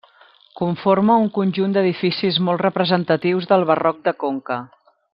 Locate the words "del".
3.55-3.71